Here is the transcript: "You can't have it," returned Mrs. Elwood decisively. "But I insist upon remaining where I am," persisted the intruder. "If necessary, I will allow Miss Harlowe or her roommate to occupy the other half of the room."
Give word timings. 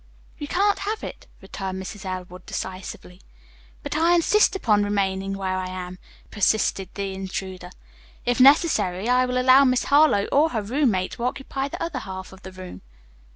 "You 0.39 0.47
can't 0.47 0.79
have 0.79 1.03
it," 1.03 1.27
returned 1.43 1.79
Mrs. 1.79 2.05
Elwood 2.05 2.47
decisively. 2.47 3.21
"But 3.83 3.95
I 3.95 4.15
insist 4.15 4.55
upon 4.55 4.81
remaining 4.83 5.33
where 5.33 5.55
I 5.55 5.67
am," 5.69 5.99
persisted 6.31 6.89
the 6.95 7.13
intruder. 7.13 7.69
"If 8.25 8.39
necessary, 8.39 9.07
I 9.07 9.27
will 9.27 9.37
allow 9.39 9.63
Miss 9.63 9.83
Harlowe 9.83 10.25
or 10.31 10.49
her 10.49 10.61
roommate 10.63 11.11
to 11.11 11.23
occupy 11.25 11.67
the 11.67 11.83
other 11.83 11.99
half 11.99 12.33
of 12.33 12.41
the 12.41 12.51
room." 12.51 12.81